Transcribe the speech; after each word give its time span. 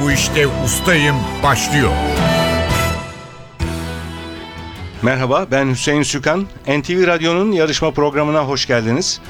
bu 0.00 0.10
işte 0.12 0.46
ustayım 0.64 1.16
başlıyor. 1.42 1.90
Merhaba 5.02 5.46
ben 5.50 5.70
Hüseyin 5.70 6.02
Sükan. 6.02 6.46
NTV 6.66 7.06
Radyo'nun 7.06 7.52
yarışma 7.52 7.90
programına 7.90 8.44
hoş 8.44 8.66
geldiniz. 8.66 9.20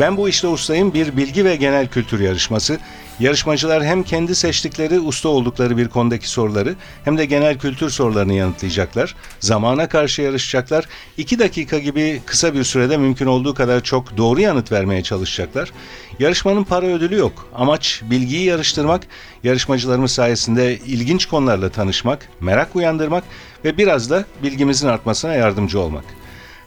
Ben 0.00 0.16
bu 0.16 0.28
işte 0.28 0.48
ustayım 0.48 0.94
bir 0.94 1.16
bilgi 1.16 1.44
ve 1.44 1.56
genel 1.56 1.88
kültür 1.88 2.20
yarışması. 2.20 2.78
Yarışmacılar 3.20 3.84
hem 3.84 4.02
kendi 4.02 4.34
seçtikleri 4.34 5.00
usta 5.00 5.28
oldukları 5.28 5.76
bir 5.76 5.88
konudaki 5.88 6.28
soruları 6.28 6.74
hem 7.04 7.18
de 7.18 7.24
genel 7.24 7.58
kültür 7.58 7.90
sorularını 7.90 8.32
yanıtlayacaklar. 8.32 9.14
Zamana 9.40 9.88
karşı 9.88 10.22
yarışacaklar. 10.22 10.88
2 11.16 11.38
dakika 11.38 11.78
gibi 11.78 12.22
kısa 12.26 12.54
bir 12.54 12.64
sürede 12.64 12.96
mümkün 12.96 13.26
olduğu 13.26 13.54
kadar 13.54 13.82
çok 13.82 14.16
doğru 14.16 14.40
yanıt 14.40 14.72
vermeye 14.72 15.02
çalışacaklar. 15.02 15.72
Yarışmanın 16.18 16.64
para 16.64 16.86
ödülü 16.86 17.16
yok. 17.16 17.48
Amaç 17.54 18.02
bilgiyi 18.10 18.44
yarıştırmak, 18.44 19.02
yarışmacılarımız 19.44 20.10
sayesinde 20.12 20.78
ilginç 20.78 21.26
konularla 21.26 21.68
tanışmak, 21.68 22.28
merak 22.40 22.76
uyandırmak 22.76 23.24
ve 23.64 23.78
biraz 23.78 24.10
da 24.10 24.24
bilgimizin 24.42 24.88
artmasına 24.88 25.34
yardımcı 25.34 25.80
olmak. 25.80 26.04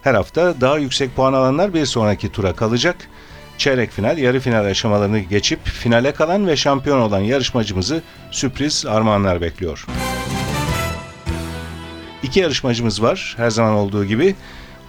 Her 0.01 0.13
hafta 0.13 0.61
daha 0.61 0.77
yüksek 0.77 1.15
puan 1.15 1.33
alanlar 1.33 1.73
bir 1.73 1.85
sonraki 1.85 2.31
tura 2.31 2.53
kalacak. 2.55 2.95
Çeyrek 3.61 3.91
final, 3.91 4.17
yarı 4.17 4.39
final 4.39 4.65
aşamalarını 4.65 5.19
geçip 5.19 5.65
finale 5.65 6.13
kalan 6.13 6.47
ve 6.47 6.55
şampiyon 6.55 6.99
olan 7.01 7.19
yarışmacımızı 7.19 8.01
sürpriz 8.31 8.85
armağanlar 8.85 9.41
bekliyor. 9.41 9.85
İki 12.23 12.39
yarışmacımız 12.39 13.01
var 13.01 13.33
her 13.37 13.49
zaman 13.49 13.73
olduğu 13.73 14.05
gibi. 14.05 14.35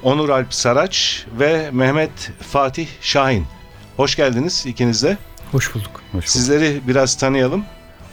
Onur 0.02 0.28
Alp 0.28 0.54
Saraç 0.54 1.26
ve 1.38 1.70
Mehmet 1.72 2.30
Fatih 2.40 2.86
Şahin. 3.00 3.46
Hoş 3.96 4.16
geldiniz 4.16 4.66
ikiniz 4.66 5.02
de. 5.02 5.16
Hoş 5.50 5.74
bulduk. 5.74 5.92
Hoş 5.94 6.12
bulduk. 6.12 6.28
Sizleri 6.28 6.80
biraz 6.88 7.16
tanıyalım. 7.16 7.64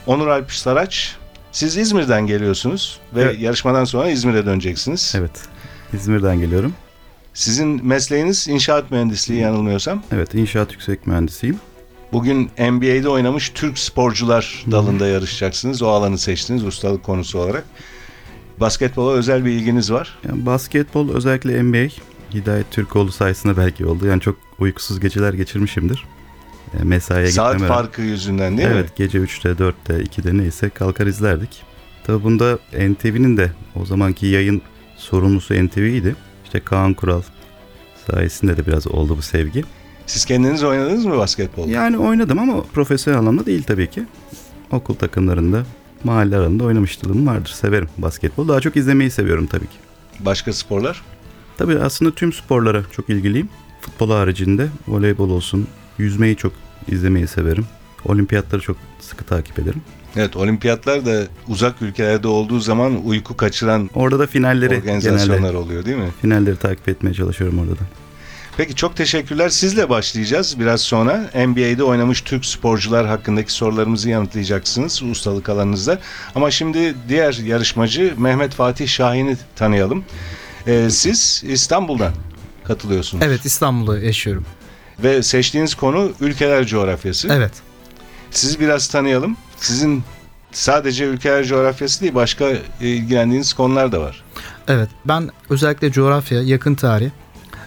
Onur 0.06 0.28
Alp 0.28 0.52
Saraç, 0.52 1.16
siz 1.52 1.76
İzmir'den 1.76 2.26
geliyorsunuz 2.26 3.00
ve 3.14 3.22
Evet. 3.22 3.40
yarışmadan 3.40 3.84
sonra 3.84 4.10
İzmir'e 4.10 4.46
döneceksiniz. 4.46 5.14
Evet. 5.18 5.42
İzmir'den 5.92 6.38
geliyorum. 6.40 6.74
Sizin 7.34 7.86
mesleğiniz 7.86 8.48
inşaat 8.48 8.90
mühendisliği 8.90 9.40
yanılmıyorsam. 9.40 10.02
Evet, 10.12 10.34
inşaat 10.34 10.72
yüksek 10.72 11.06
mühendisiyim. 11.06 11.56
Bugün 12.12 12.50
NBA'de 12.58 13.08
oynamış 13.08 13.50
Türk 13.54 13.78
sporcular 13.78 14.64
dalında 14.70 15.06
yarışacaksınız. 15.06 15.82
O 15.82 15.88
alanı 15.88 16.18
seçtiniz 16.18 16.64
ustalık 16.64 17.02
konusu 17.02 17.38
olarak. 17.38 17.64
Basketbola 18.60 19.12
özel 19.12 19.44
bir 19.44 19.50
ilginiz 19.50 19.92
var. 19.92 20.18
Yani 20.28 20.46
basketbol 20.46 21.10
özellikle 21.14 21.62
NBA 21.62 21.88
Hidayet 22.34 22.70
Türkoğlu 22.70 23.12
sayesinde 23.12 23.56
belki 23.56 23.86
oldu. 23.86 24.06
Yani 24.06 24.20
çok 24.20 24.36
uykusuz 24.58 25.00
geceler 25.00 25.32
geçirmişimdir. 25.32 26.04
E, 26.80 26.84
mesaiye 26.84 27.30
Saat 27.30 27.52
gitmeme 27.52 27.74
farkı 27.74 28.02
yüzünden 28.02 28.58
değil 28.58 28.68
evet, 28.68 28.84
mi? 28.84 28.94
gece 28.96 29.18
3'te, 29.18 29.48
4'te, 29.48 29.94
2'de 29.94 30.38
neyse 30.38 30.68
kalkar 30.68 31.06
izlerdik. 31.06 31.62
Tabi 32.04 32.24
bunda 32.24 32.58
NTV'nin 32.72 33.36
de 33.36 33.50
o 33.76 33.86
zamanki 33.86 34.26
yayın 34.26 34.62
sorumlusu 34.96 35.54
NTV'ydi. 35.54 36.16
İşte 36.50 36.60
Kaan 36.60 36.94
Kural 36.94 37.22
sayesinde 38.06 38.56
de 38.56 38.66
biraz 38.66 38.86
oldu 38.86 39.16
bu 39.16 39.22
sevgi. 39.22 39.64
Siz 40.06 40.24
kendiniz 40.24 40.64
oynadınız 40.64 41.04
mı 41.06 41.18
basketbol? 41.18 41.68
Yani 41.68 41.98
oynadım 41.98 42.38
ama 42.38 42.62
profesyonel 42.62 43.18
anlamda 43.18 43.46
değil 43.46 43.62
tabii 43.62 43.90
ki. 43.90 44.04
Okul 44.70 44.94
takımlarında, 44.94 45.62
mahalle 46.04 46.36
arasında 46.36 46.64
oynamışlığım 46.64 47.26
vardır. 47.26 47.50
Severim 47.50 47.88
basketbol. 47.98 48.48
Daha 48.48 48.60
çok 48.60 48.76
izlemeyi 48.76 49.10
seviyorum 49.10 49.46
tabii 49.46 49.66
ki. 49.66 49.76
Başka 50.20 50.52
sporlar? 50.52 51.02
Tabii 51.58 51.78
aslında 51.78 52.14
tüm 52.14 52.32
sporlara 52.32 52.82
çok 52.92 53.10
ilgiliyim. 53.10 53.48
Futbol 53.80 54.10
haricinde 54.10 54.68
voleybol 54.88 55.30
olsun, 55.30 55.66
yüzmeyi 55.98 56.36
çok 56.36 56.52
izlemeyi 56.88 57.26
severim. 57.26 57.66
Olimpiyatları 58.04 58.60
çok 58.60 58.76
sıkı 59.00 59.24
takip 59.24 59.58
ederim. 59.58 59.82
Evet 60.16 60.36
olimpiyatlar 60.36 61.06
da 61.06 61.22
uzak 61.48 61.82
ülkelerde 61.82 62.28
olduğu 62.28 62.60
zaman 62.60 63.06
uyku 63.06 63.36
kaçıran 63.36 63.90
Orada 63.94 64.18
da 64.18 64.26
finalleri 64.26 64.76
organizasyonlar 64.76 65.36
genelde 65.38 65.56
oluyor 65.56 65.84
değil 65.84 65.96
mi? 65.96 66.08
finalleri 66.22 66.56
takip 66.56 66.88
etmeye 66.88 67.14
çalışıyorum 67.14 67.58
orada 67.58 67.72
da. 67.72 67.84
Peki 68.56 68.74
çok 68.74 68.96
teşekkürler. 68.96 69.48
Sizle 69.48 69.88
başlayacağız 69.88 70.60
biraz 70.60 70.80
sonra. 70.80 71.30
NBA'de 71.46 71.82
oynamış 71.84 72.20
Türk 72.20 72.44
sporcular 72.46 73.06
hakkındaki 73.06 73.52
sorularımızı 73.52 74.10
yanıtlayacaksınız 74.10 75.02
ustalık 75.02 75.48
alanınızda. 75.48 75.98
Ama 76.34 76.50
şimdi 76.50 76.94
diğer 77.08 77.32
yarışmacı 77.32 78.14
Mehmet 78.18 78.52
Fatih 78.52 78.88
Şahin'i 78.88 79.36
tanıyalım. 79.56 80.04
Ee, 80.66 80.90
siz 80.90 81.42
İstanbul'dan 81.46 82.12
katılıyorsunuz. 82.64 83.24
Evet 83.26 83.44
İstanbul'da 83.44 83.98
yaşıyorum. 83.98 84.44
Ve 85.02 85.22
seçtiğiniz 85.22 85.74
konu 85.74 86.12
ülkeler 86.20 86.66
coğrafyası. 86.66 87.28
Evet. 87.32 87.52
Sizi 88.30 88.60
biraz 88.60 88.88
tanıyalım. 88.88 89.36
Sizin 89.56 90.02
sadece 90.52 91.04
ülkeler 91.04 91.44
coğrafyası 91.44 92.00
değil 92.00 92.14
başka 92.14 92.52
ilgilendiğiniz 92.80 93.52
konular 93.52 93.92
da 93.92 94.00
var. 94.00 94.24
Evet. 94.68 94.88
Ben 95.04 95.30
özellikle 95.50 95.92
coğrafya, 95.92 96.42
yakın 96.42 96.74
tarih, 96.74 97.10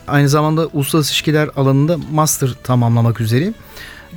aynı 0.07 0.29
zamanda 0.29 0.67
uluslararası 0.67 1.11
ilişkiler 1.11 1.49
alanında 1.55 1.97
master 2.11 2.49
tamamlamak 2.63 3.21
üzereyim. 3.21 3.55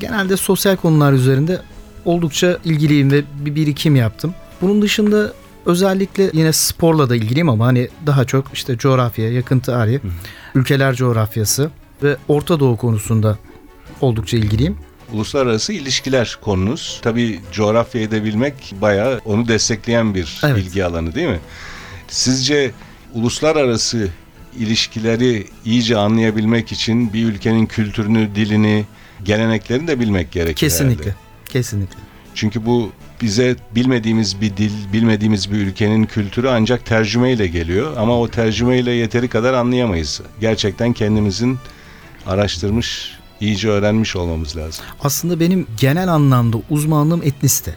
Genelde 0.01 0.37
sosyal 0.37 0.77
konular 0.77 1.13
üzerinde 1.13 1.61
oldukça 2.05 2.59
ilgiliyim 2.65 3.13
ve 3.13 3.25
bir 3.41 3.55
birikim 3.55 3.97
yaptım. 3.97 4.35
Bunun 4.61 4.83
dışında 4.83 5.33
özellikle 5.67 6.31
yine 6.33 6.53
sporla 6.53 7.11
da 7.11 7.17
ilgiliyim 7.17 7.49
ama 7.49 7.67
hani 7.67 7.89
daha 8.07 8.25
çok 8.25 8.47
işte 8.55 8.79
coğrafya, 8.79 9.33
yakın 9.33 9.59
tarih, 9.59 10.01
ülkeler 10.55 10.95
coğrafyası 10.95 11.71
ve 12.03 12.17
Orta 12.29 12.61
Doğu 12.61 12.77
konusunda 12.77 13.39
oldukça 14.01 14.37
ilgiliyim. 14.37 14.77
Uluslararası 15.13 15.73
ilişkiler 15.73 16.39
konunuz. 16.43 17.01
Tabii 17.03 17.41
coğrafyayı 17.53 18.11
da 18.11 18.25
bilmek 18.25 18.75
bayağı 18.81 19.21
onu 19.25 19.49
destekleyen 19.49 20.15
bir 20.15 20.41
Evet. 20.45 20.57
bilgi 20.57 20.85
alanı 20.85 21.15
değil 21.15 21.29
mi? 21.29 21.41
Sizce 22.09 22.71
uluslararası 23.15 24.09
ilişkileri 24.59 25.47
iyice 25.65 25.97
anlayabilmek 25.97 26.73
için 26.73 27.13
bir 27.13 27.25
ülkenin 27.25 27.67
kültürünü, 27.67 28.35
dilini, 28.35 28.85
geleneklerini 29.25 29.87
de 29.89 30.01
bilmek 30.01 30.33
gerekir 30.33 30.55
Kesinlikle. 30.57 31.05
herhalde. 31.05 31.17
Kesinlikle. 31.49 31.99
Çünkü 32.35 32.67
bu 32.67 32.93
bize 33.23 33.57
bilmediğimiz 33.75 34.41
bir 34.41 34.57
dil, 34.57 34.73
bilmediğimiz 34.93 35.53
bir 35.53 35.57
ülkenin 35.57 36.05
kültürü 36.05 36.49
ancak 36.49 36.87
tercümeyle 36.87 37.47
geliyor. 37.47 37.97
Ama 37.97 38.21
o 38.21 38.29
tercümeyle 38.29 38.91
yeteri 38.91 39.29
kadar 39.29 39.55
anlayamayız. 39.55 40.21
Gerçekten 40.41 40.93
kendimizin 40.93 41.59
araştırmış, 42.27 43.16
iyice 43.41 43.69
öğrenmiş 43.69 44.17
olmamız 44.17 44.57
lazım. 44.57 44.85
Aslında 45.03 45.41
benim 45.41 45.67
genel 45.77 46.09
anlamda 46.09 46.57
uzmanlığım 46.71 47.23
etnisite. 47.23 47.75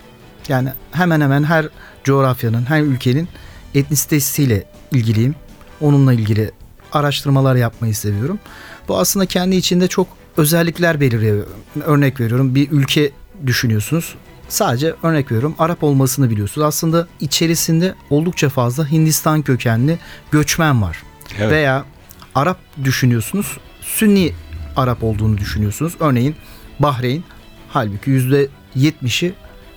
Yani 0.48 0.70
hemen 0.92 1.22
hemen 1.22 1.44
her 1.44 1.70
coğrafyanın, 2.04 2.66
her 2.66 2.82
ülkenin 2.82 3.28
etnisitesiyle 3.76 4.64
ilgiliyim. 4.92 5.36
Onunla 5.82 6.14
ilgili 6.14 6.52
araştırmalar 6.92 7.56
yapmayı 7.56 7.96
seviyorum. 7.96 8.40
Bu 8.88 8.98
aslında 8.98 9.26
kendi 9.26 9.56
içinde 9.56 9.88
çok 9.88 10.08
özellikler 10.38 11.02
belirliyor. 11.02 11.48
Örnek 11.86 12.20
veriyorum 12.20 12.56
bir 12.56 12.72
ülke 12.72 13.12
düşünüyorsunuz. 13.46 14.16
Sadece 14.50 14.96
örnek 15.04 15.32
veriyorum 15.32 15.56
Arap 15.60 15.84
olmasını 15.84 16.30
biliyorsunuz. 16.30 16.68
Aslında 16.68 17.08
içerisinde 17.20 17.96
oldukça 18.10 18.50
fazla 18.50 18.92
Hindistan 18.92 19.42
kökenli 19.42 19.98
göçmen 20.32 20.82
var. 20.82 21.04
Evet. 21.40 21.52
Veya 21.52 21.86
Arap 22.36 22.58
düşünüyorsunuz. 22.84 23.58
Sünni 23.82 24.34
Arap 24.80 25.04
olduğunu 25.04 25.38
düşünüyorsunuz. 25.38 25.94
Örneğin 26.00 26.36
Bahreyn 26.80 27.24
halbuki 27.70 28.12
%70'i 28.12 29.34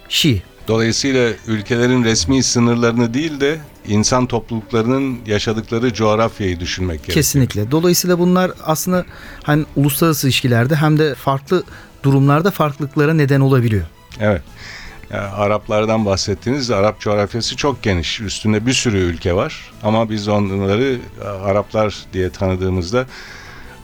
Şii. 0.09 0.43
Dolayısıyla 0.69 1.31
ülkelerin 1.47 2.05
resmi 2.05 2.43
sınırlarını 2.43 3.15
değil 3.15 3.41
de 3.41 3.61
insan 3.89 4.27
topluluklarının 4.27 5.19
yaşadıkları 5.27 5.95
coğrafyayı 5.95 6.61
düşünmek 6.61 6.97
gerekiyor. 6.99 7.15
Kesinlikle. 7.15 7.71
Dolayısıyla 7.71 8.19
bunlar 8.19 8.51
aslında 8.65 9.05
hani 9.43 9.65
uluslararası 9.77 10.27
ilişkilerde 10.27 10.77
hem 10.77 10.99
de 10.99 11.15
farklı 11.15 11.65
durumlarda 12.03 12.51
farklılıklara 12.51 13.15
neden 13.15 13.41
olabiliyor. 13.41 13.87
Evet. 14.21 14.43
Ya, 15.11 15.33
Araplardan 15.33 16.07
bahsettiğiniz 16.07 16.71
Arap 16.71 17.01
coğrafyası 17.01 17.57
çok 17.57 17.83
geniş. 17.83 18.21
Üstünde 18.21 18.67
bir 18.67 18.73
sürü 18.73 18.99
ülke 18.99 19.35
var. 19.35 19.73
Ama 19.83 20.11
biz 20.11 20.29
onları 20.29 20.99
e, 21.25 21.25
Araplar 21.25 21.97
diye 22.13 22.31
tanıdığımızda 22.31 23.07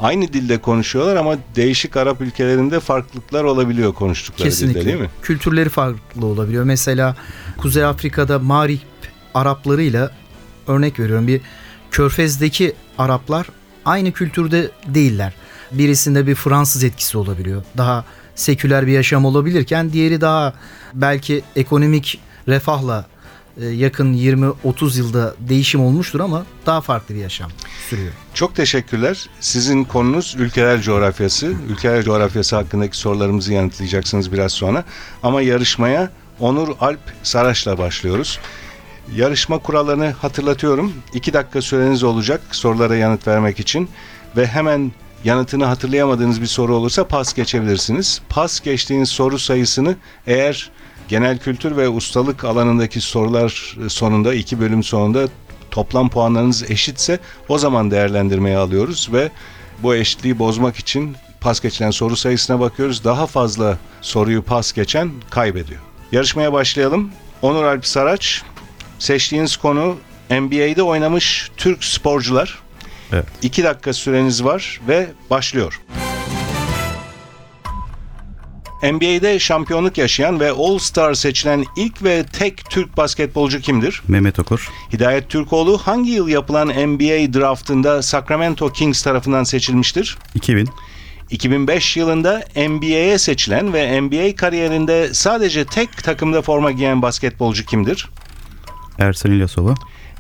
aynı 0.00 0.32
dilde 0.32 0.58
konuşuyorlar 0.58 1.16
ama 1.16 1.36
değişik 1.56 1.96
Arap 1.96 2.20
ülkelerinde 2.20 2.80
farklılıklar 2.80 3.44
olabiliyor 3.44 3.94
konuştukları 3.94 4.48
Kesinlikle. 4.48 4.80
dilde 4.80 4.88
değil 4.88 5.00
mi? 5.00 5.10
Kültürleri 5.22 5.68
farklı 5.68 6.26
olabiliyor. 6.26 6.64
Mesela 6.64 7.16
Kuzey 7.56 7.84
Afrika'da 7.84 8.38
Mağrip 8.38 8.80
Araplarıyla 9.34 10.10
örnek 10.66 11.00
veriyorum 11.00 11.26
bir 11.26 11.40
Körfez'deki 11.90 12.72
Araplar 12.98 13.46
aynı 13.84 14.12
kültürde 14.12 14.70
değiller. 14.86 15.32
Birisinde 15.72 16.26
bir 16.26 16.34
Fransız 16.34 16.84
etkisi 16.84 17.18
olabiliyor. 17.18 17.62
Daha 17.76 18.04
seküler 18.34 18.86
bir 18.86 18.92
yaşam 18.92 19.24
olabilirken 19.24 19.92
diğeri 19.92 20.20
daha 20.20 20.54
belki 20.94 21.42
ekonomik 21.56 22.20
refahla 22.48 23.06
yakın 23.58 24.14
20-30 24.14 24.98
yılda 24.98 25.34
değişim 25.38 25.80
olmuştur 25.80 26.20
ama 26.20 26.46
daha 26.66 26.80
farklı 26.80 27.14
bir 27.14 27.20
yaşam 27.20 27.50
sürüyor. 27.90 28.12
Çok 28.34 28.54
teşekkürler. 28.54 29.26
Sizin 29.40 29.84
konunuz 29.84 30.34
ülkeler 30.38 30.80
coğrafyası. 30.80 31.54
Ülkeler 31.68 32.02
coğrafyası 32.02 32.56
hakkındaki 32.56 32.98
sorularımızı 32.98 33.52
yanıtlayacaksınız 33.52 34.32
biraz 34.32 34.52
sonra. 34.52 34.84
Ama 35.22 35.42
yarışmaya 35.42 36.10
Onur 36.40 36.68
Alp 36.80 37.00
Saraç'la 37.22 37.78
başlıyoruz. 37.78 38.38
Yarışma 39.16 39.58
kurallarını 39.58 40.10
hatırlatıyorum. 40.10 40.92
İki 41.14 41.32
dakika 41.32 41.62
süreniz 41.62 42.02
olacak 42.02 42.40
sorulara 42.50 42.96
yanıt 42.96 43.26
vermek 43.26 43.60
için. 43.60 43.88
Ve 44.36 44.46
hemen 44.46 44.92
yanıtını 45.24 45.64
hatırlayamadığınız 45.64 46.40
bir 46.40 46.46
soru 46.46 46.74
olursa 46.74 47.08
pas 47.08 47.34
geçebilirsiniz. 47.34 48.20
Pas 48.28 48.60
geçtiğiniz 48.60 49.08
soru 49.08 49.38
sayısını 49.38 49.96
eğer 50.26 50.70
genel 51.08 51.38
kültür 51.38 51.76
ve 51.76 51.88
ustalık 51.88 52.44
alanındaki 52.44 53.00
sorular 53.00 53.76
sonunda 53.88 54.34
iki 54.34 54.60
bölüm 54.60 54.82
sonunda 54.82 55.28
toplam 55.70 56.08
puanlarınız 56.08 56.70
eşitse 56.70 57.18
o 57.48 57.58
zaman 57.58 57.90
değerlendirmeye 57.90 58.56
alıyoruz 58.56 59.08
ve 59.12 59.30
bu 59.82 59.94
eşitliği 59.94 60.38
bozmak 60.38 60.76
için 60.76 61.16
pas 61.40 61.60
geçilen 61.60 61.90
soru 61.90 62.16
sayısına 62.16 62.60
bakıyoruz. 62.60 63.04
Daha 63.04 63.26
fazla 63.26 63.78
soruyu 64.00 64.42
pas 64.42 64.72
geçen 64.72 65.10
kaybediyor. 65.30 65.80
Yarışmaya 66.12 66.52
başlayalım. 66.52 67.10
Onur 67.42 67.64
Alp 67.64 67.86
Saraç, 67.86 68.42
seçtiğiniz 68.98 69.56
konu 69.56 69.96
NBA'de 70.30 70.82
oynamış 70.82 71.50
Türk 71.56 71.84
sporcular. 71.84 72.58
Evet. 73.12 73.26
2 73.42 73.64
dakika 73.64 73.92
süreniz 73.92 74.44
var 74.44 74.80
ve 74.88 75.08
başlıyor. 75.30 75.80
NBA'de 78.82 79.38
şampiyonluk 79.38 79.98
yaşayan 79.98 80.40
ve 80.40 80.50
All-Star 80.50 81.14
seçilen 81.14 81.64
ilk 81.76 82.02
ve 82.02 82.24
tek 82.38 82.70
Türk 82.70 82.96
basketbolcu 82.96 83.60
kimdir? 83.60 84.02
Mehmet 84.08 84.38
Okur. 84.38 84.70
Hidayet 84.92 85.28
Türkoğlu 85.28 85.78
hangi 85.78 86.10
yıl 86.10 86.28
yapılan 86.28 86.68
NBA 86.68 87.38
draftında 87.38 88.02
Sacramento 88.02 88.72
Kings 88.72 89.02
tarafından 89.02 89.44
seçilmiştir? 89.44 90.18
2000. 90.34 90.68
2005 91.30 91.96
yılında 91.96 92.44
NBA'ye 92.56 93.18
seçilen 93.18 93.72
ve 93.72 94.00
NBA 94.00 94.36
kariyerinde 94.36 95.14
sadece 95.14 95.64
tek 95.64 96.04
takımda 96.04 96.42
forma 96.42 96.70
giyen 96.70 97.02
basketbolcu 97.02 97.66
kimdir? 97.66 98.08
Ersan 98.98 99.32
İlyasova. 99.32 99.74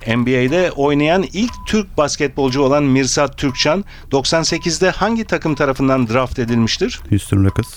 NBA'de 0.06 0.70
oynayan 0.70 1.24
ilk 1.32 1.52
Türk 1.66 1.96
basketbolcu 1.96 2.62
olan 2.62 2.84
Mirsat 2.84 3.38
Türkçan 3.38 3.84
98'de 4.12 4.90
hangi 4.90 5.24
takım 5.24 5.54
tarafından 5.54 6.08
draft 6.08 6.38
edilmiştir? 6.38 7.00
Houston 7.10 7.44
Rockets. 7.44 7.68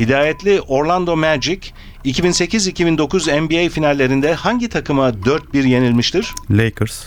Hidayetli 0.00 0.60
Orlando 0.60 1.16
Magic 1.16 1.60
2008-2009 2.04 3.40
NBA 3.40 3.70
finallerinde 3.70 4.34
hangi 4.34 4.68
takıma 4.68 5.08
4-1 5.08 5.68
yenilmiştir? 5.68 6.34
Lakers. 6.50 7.04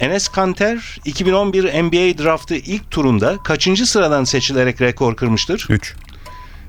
Enes 0.00 0.28
Kanter 0.28 0.98
2011 1.04 1.64
NBA 1.64 2.22
draftı 2.22 2.54
ilk 2.54 2.90
turunda 2.90 3.36
kaçıncı 3.44 3.86
sıradan 3.86 4.24
seçilerek 4.24 4.80
rekor 4.80 5.16
kırmıştır? 5.16 5.66
3. 5.70 5.94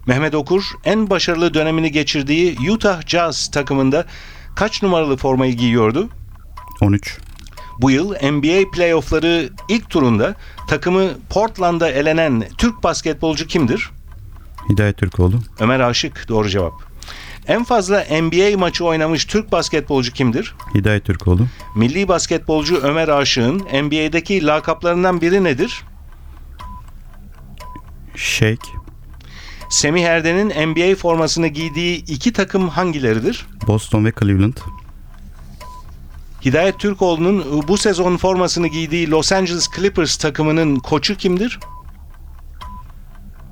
Mehmet 0.08 0.36
Okur 0.36 0.64
en 0.86 1.10
başarılı 1.10 1.54
dönemini 1.54 1.92
geçirdiği 1.92 2.58
Utah 2.72 3.08
Jazz 3.08 3.52
takımında 3.52 4.06
kaç 4.56 4.84
numaralı 4.84 5.18
formayı 5.18 5.54
giyiyordu? 5.54 6.10
13. 6.82 7.18
Bu 7.82 7.92
yıl 7.92 8.10
NBA 8.12 8.72
playoffları 8.72 9.50
ilk 9.70 9.90
turunda 9.90 10.36
takımı 10.68 11.10
Portland'da 11.30 11.90
elenen 11.90 12.44
Türk 12.58 12.84
basketbolcu 12.84 13.48
kimdir? 13.48 13.90
Hidayet 14.70 14.98
Türkoğlu. 14.98 15.40
Ömer 15.60 15.80
Aşık 15.80 16.30
doğru 16.30 16.50
cevap. 16.50 16.74
En 17.48 17.64
fazla 17.64 18.06
NBA 18.22 18.58
maçı 18.58 18.86
oynamış 18.86 19.26
Türk 19.26 19.52
basketbolcu 19.52 20.14
kimdir? 20.14 20.56
Hidayet 20.76 21.06
Türkoğlu. 21.06 21.48
Milli 21.76 22.08
basketbolcu 22.08 22.78
Ömer 22.78 23.08
Aşık'ın 23.08 23.60
NBA'deki 23.60 24.46
lakaplarından 24.46 25.22
biri 25.22 25.44
nedir? 25.44 25.84
Shake. 28.16 28.68
Semih 29.70 30.04
Erden'in 30.04 30.50
NBA 30.72 30.96
formasını 30.96 31.48
giydiği 31.48 32.06
iki 32.06 32.34
takım 32.34 32.70
hangileridir? 32.70 33.46
Boston 33.68 34.06
ve 34.06 34.12
Cleveland. 34.20 34.58
Hidayet 36.46 36.80
Türkoğlu'nun 36.80 37.68
bu 37.68 37.78
sezon 37.78 38.18
formasını 38.18 38.68
giydiği 38.68 39.12
Los 39.12 39.32
Angeles 39.32 39.68
Clippers 39.76 40.18
takımının 40.18 40.76
koçu 40.76 41.16
kimdir? 41.18 41.60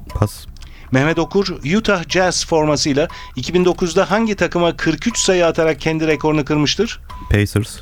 Pas. 0.09 0.45
Mehmet 0.93 1.19
Okur 1.19 1.47
Utah 1.77 2.03
Jazz 2.09 2.45
formasıyla 2.45 3.07
2009'da 3.37 4.11
hangi 4.11 4.35
takıma 4.35 4.77
43 4.77 5.17
sayı 5.17 5.45
atarak 5.45 5.79
kendi 5.79 6.07
rekorunu 6.07 6.45
kırmıştır? 6.45 6.99
Pacers. 7.29 7.79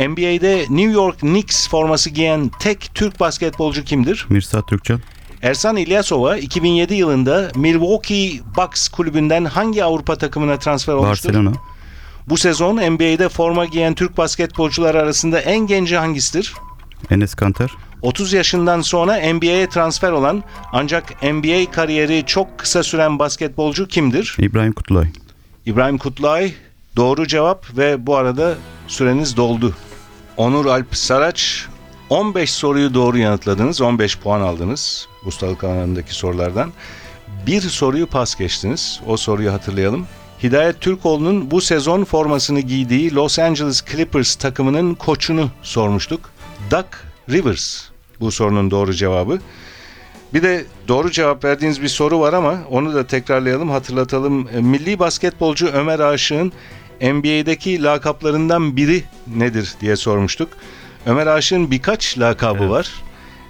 NBA'de 0.00 0.58
New 0.58 0.92
York 0.92 1.18
Knicks 1.20 1.68
forması 1.68 2.10
giyen 2.10 2.50
tek 2.58 2.90
Türk 2.94 3.20
basketbolcu 3.20 3.84
kimdir? 3.84 4.26
Mirsat 4.28 4.68
Türkcan. 4.68 5.00
Ersan 5.42 5.76
İlyasova 5.76 6.36
2007 6.36 6.94
yılında 6.94 7.50
Milwaukee 7.54 8.40
Bucks 8.56 8.88
kulübünden 8.88 9.44
hangi 9.44 9.84
Avrupa 9.84 10.16
takımına 10.16 10.58
transfer 10.58 10.92
olmuştur? 10.92 11.28
Barcelona. 11.28 11.52
Bu 12.28 12.36
sezon 12.36 12.76
NBA'de 12.76 13.28
forma 13.28 13.64
giyen 13.64 13.94
Türk 13.94 14.16
basketbolcular 14.18 14.94
arasında 14.94 15.40
en 15.40 15.66
genci 15.66 15.96
hangisidir? 15.96 16.54
Enes 17.10 17.34
Kanter. 17.34 17.70
30 18.02 18.32
yaşından 18.32 18.80
sonra 18.80 19.34
NBA'ye 19.34 19.68
transfer 19.68 20.12
olan 20.12 20.44
ancak 20.72 21.22
NBA 21.22 21.70
kariyeri 21.70 22.24
çok 22.26 22.58
kısa 22.58 22.82
süren 22.82 23.18
basketbolcu 23.18 23.88
kimdir? 23.88 24.36
İbrahim 24.38 24.72
Kutlay. 24.72 25.06
İbrahim 25.66 25.98
Kutlay 25.98 26.54
doğru 26.96 27.26
cevap 27.26 27.76
ve 27.76 28.06
bu 28.06 28.16
arada 28.16 28.54
süreniz 28.88 29.36
doldu. 29.36 29.74
Onur 30.36 30.66
Alp 30.66 30.96
Saraç 30.96 31.66
15 32.10 32.52
soruyu 32.52 32.94
doğru 32.94 33.18
yanıtladınız. 33.18 33.80
15 33.80 34.18
puan 34.18 34.40
aldınız 34.40 35.08
ustalık 35.24 35.64
alanındaki 35.64 36.14
sorulardan. 36.14 36.72
Bir 37.46 37.60
soruyu 37.60 38.06
pas 38.06 38.34
geçtiniz. 38.34 39.00
O 39.06 39.16
soruyu 39.16 39.52
hatırlayalım. 39.52 40.06
Hidayet 40.42 40.80
Türkoğlu'nun 40.80 41.50
bu 41.50 41.60
sezon 41.60 42.04
formasını 42.04 42.60
giydiği 42.60 43.14
Los 43.14 43.38
Angeles 43.38 43.84
Clippers 43.84 44.34
takımının 44.34 44.94
koçunu 44.94 45.50
sormuştuk. 45.62 46.35
Doug 46.70 46.86
Rivers 47.30 47.82
bu 48.20 48.32
sorunun 48.32 48.70
doğru 48.70 48.94
cevabı. 48.94 49.38
Bir 50.34 50.42
de 50.42 50.64
doğru 50.88 51.10
cevap 51.10 51.44
verdiğiniz 51.44 51.82
bir 51.82 51.88
soru 51.88 52.20
var 52.20 52.32
ama 52.32 52.58
onu 52.70 52.94
da 52.94 53.06
tekrarlayalım, 53.06 53.70
hatırlatalım. 53.70 54.48
E, 54.48 54.60
Milli 54.60 54.98
basketbolcu 54.98 55.66
Ömer 55.66 56.00
Aşık'ın 56.00 56.52
NBA'deki 57.00 57.82
lakaplarından 57.82 58.76
biri 58.76 59.04
nedir 59.26 59.74
diye 59.80 59.96
sormuştuk. 59.96 60.48
Ömer 61.06 61.26
Aşık'ın 61.26 61.70
birkaç 61.70 62.18
lakabı 62.18 62.58
Evet. 62.60 62.70
var. 62.70 62.90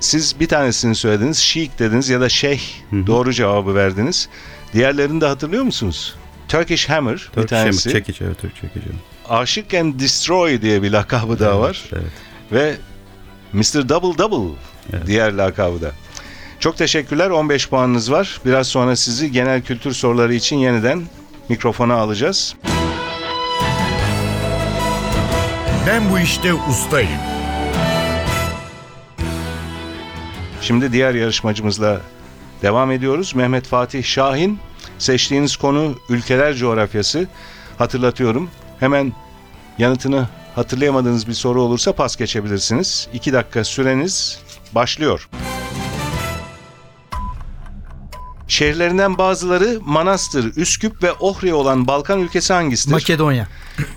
Siz 0.01 0.41
bir 0.41 0.49
tanesini 0.49 0.95
söylediniz, 0.95 1.39
Sheik 1.39 1.79
dediniz 1.79 2.09
ya 2.09 2.21
da 2.21 2.29
Şeyh 2.29 2.61
doğru 2.93 3.33
cevabı 3.33 3.75
verdiniz. 3.75 4.29
Diğerlerini 4.73 5.21
de 5.21 5.27
hatırlıyor 5.27 5.63
musunuz? 5.63 6.15
Turkish 6.49 6.89
Hammer 6.89 7.15
bir 7.15 7.19
Turkish 7.19 7.53
Hammer. 7.53 7.65
tanesi. 7.65 7.91
Çekiç. 7.93 8.23
Evet 8.23 8.39
Türk 8.41 8.55
çekici. 8.57 8.87
Aşık 9.29 9.75
and 9.75 10.01
Destroy 10.01 10.63
diye 10.63 10.83
bir 10.83 10.91
lakabı 10.91 11.39
daha 11.39 11.61
var. 11.61 11.85
Evet. 11.93 12.13
Ve 12.53 12.77
Mr. 13.53 13.89
Double 13.89 14.19
Double 14.19 14.55
Evet. 14.93 15.07
diğer 15.07 15.33
lakabı 15.33 15.83
da. 15.83 15.91
Çok 16.61 16.77
teşekkürler. 16.77 17.31
15 17.31 17.69
puanınız 17.69 18.13
var. 18.13 18.41
Biraz 18.45 18.67
sonra 18.67 18.97
sizi 18.97 19.33
genel 19.33 19.63
kültür 19.63 19.93
soruları 19.93 20.35
için 20.35 20.57
yeniden 20.57 21.03
mikrofona 21.49 21.95
alacağız. 21.95 22.55
Ben 25.87 26.11
bu 26.11 26.19
işte 26.19 26.55
ustayım. 26.55 27.11
Şimdi 30.61 30.93
diğer 30.93 31.15
yarışmacımızla 31.15 32.01
devam 32.63 32.91
ediyoruz. 32.93 33.35
Mehmet 33.35 33.67
Fatih 33.67 34.05
Şahin. 34.05 34.59
Seçtiğiniz 34.99 35.57
konu 35.57 35.95
ülkeler 36.09 36.55
coğrafyası. 36.55 37.27
Hatırlatıyorum. 37.79 38.51
Hemen 38.81 39.13
yanıtını 39.79 40.29
hatırlayamadığınız 40.57 41.29
bir 41.29 41.35
soru 41.35 41.63
olursa 41.63 41.93
pas 41.93 42.17
geçebilirsiniz. 42.17 43.09
2 43.15 43.33
dakika 43.33 43.65
süreniz 43.65 44.41
başlıyor. 44.73 45.29
Şehirlerinden 48.49 49.19
bazıları 49.19 49.79
Manastır, 49.87 50.57
Üsküp 50.57 51.03
ve 51.03 51.13
Ohri 51.13 51.55
olan 51.55 51.87
Balkan 51.87 52.21
ülkesi 52.21 52.53
hangisidir? 52.53 52.93
Makedonya. 52.93 53.49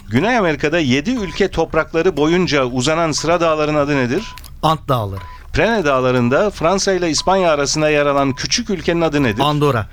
Güney 0.09 0.37
Amerika'da 0.37 0.79
7 0.79 1.11
ülke 1.11 1.51
toprakları 1.51 2.17
boyunca 2.17 2.65
uzanan 2.65 3.11
sıra 3.11 3.41
dağların 3.41 3.75
adı 3.75 3.95
nedir? 3.97 4.23
Ant 4.63 4.87
Dağları. 4.89 5.19
Prene 5.53 5.85
Dağları'nda 5.85 6.49
Fransa 6.49 6.93
ile 6.93 7.09
İspanya 7.09 7.51
arasında 7.51 7.89
yer 7.89 8.05
alan 8.05 8.33
küçük 8.33 8.69
ülkenin 8.69 9.01
adı 9.01 9.23
nedir? 9.23 9.41
Andorra. 9.41 9.87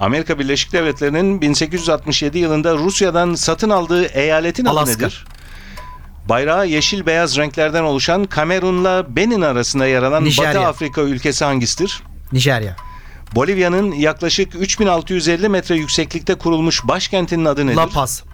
Amerika 0.00 0.38
Birleşik 0.38 0.72
Devletleri'nin 0.72 1.40
1867 1.40 2.38
yılında 2.38 2.74
Rusya'dan 2.74 3.34
satın 3.34 3.70
aldığı 3.70 4.04
eyaletin 4.06 4.64
adı 4.64 4.70
Alaska. 4.70 4.92
nedir? 5.06 5.24
Bayrağı 6.28 6.66
yeşil 6.66 7.06
beyaz 7.06 7.36
renklerden 7.36 7.82
oluşan 7.82 8.24
Kamerun'la 8.24 9.16
Benin 9.16 9.40
arasında 9.40 9.86
yer 9.86 10.02
alan 10.02 10.24
Nijerya. 10.24 10.50
Batı 10.50 10.66
Afrika 10.66 11.00
ülkesi 11.00 11.44
hangisidir? 11.44 12.02
Nijerya. 12.32 12.76
Bolivya'nın 13.34 13.92
yaklaşık 13.92 14.54
3650 14.54 15.48
metre 15.48 15.76
yükseklikte 15.76 16.34
kurulmuş 16.34 16.88
başkentinin 16.88 17.44
adı 17.44 17.66
nedir? 17.66 17.76
La 17.76 17.86
Paz. 17.86 18.24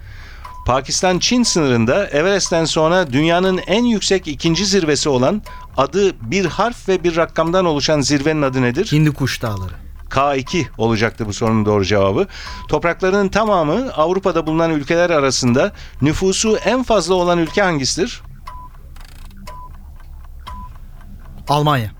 Pakistan-Çin 0.65 1.43
sınırında 1.43 2.07
Everest'ten 2.07 2.65
sonra 2.65 3.13
dünyanın 3.13 3.57
en 3.67 3.83
yüksek 3.83 4.27
ikinci 4.27 4.65
zirvesi 4.65 5.09
olan 5.09 5.41
adı 5.77 6.31
bir 6.31 6.45
harf 6.45 6.89
ve 6.89 7.03
bir 7.03 7.15
rakamdan 7.15 7.65
oluşan 7.65 8.01
zirvenin 8.01 8.41
adı 8.41 8.61
nedir? 8.61 8.87
Hindi 8.91 9.11
kuş 9.11 9.41
dağları. 9.41 9.84
K2 10.09 10.65
olacaktı 10.77 11.27
bu 11.27 11.33
sorunun 11.33 11.65
doğru 11.65 11.85
cevabı. 11.85 12.27
Topraklarının 12.67 13.29
tamamı 13.29 13.91
Avrupa'da 13.93 14.47
bulunan 14.47 14.71
ülkeler 14.71 15.09
arasında 15.09 15.71
nüfusu 16.01 16.57
en 16.57 16.83
fazla 16.83 17.13
olan 17.13 17.39
ülke 17.39 17.61
hangisidir? 17.61 18.21
Almanya. 21.47 21.91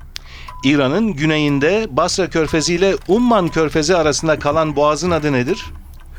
İran'ın 0.63 1.13
güneyinde 1.13 1.87
Basra 1.91 2.29
Körfezi 2.29 2.73
ile 2.73 2.95
Umman 3.07 3.47
Körfezi 3.47 3.97
arasında 3.97 4.39
kalan 4.39 4.75
boğazın 4.75 5.11
adı 5.11 5.33
nedir? 5.33 5.65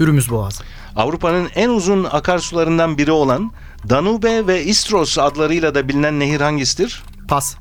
Hürmüz 0.00 0.31
Boğazı. 0.31 0.64
Avrupa'nın 0.97 1.49
en 1.55 1.69
uzun 1.69 2.05
akarsularından 2.05 2.99
biri 2.99 3.12
olan 3.12 3.52
Danube 3.88 4.47
ve 4.47 4.64
Istros 4.64 5.19
adlarıyla 5.19 5.75
da 5.75 5.88
bilinen 5.88 6.21
nehir 6.21 6.40
hangisidir? 6.40 7.02
Pas. 7.28 7.57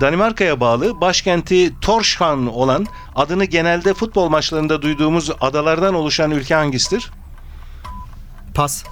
Danimarka'ya 0.00 0.60
bağlı 0.60 1.00
başkenti 1.00 1.72
Tórshavn 1.82 2.48
olan 2.48 2.86
adını 3.16 3.44
genelde 3.44 3.94
futbol 3.94 4.28
maçlarında 4.28 4.82
duyduğumuz 4.82 5.30
adalardan 5.40 5.94
oluşan 5.94 6.30
ülke 6.30 6.54
hangisidir? 6.54 7.10
Pas. 8.54 8.84